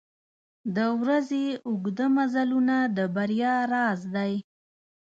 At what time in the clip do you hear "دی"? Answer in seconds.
4.15-4.33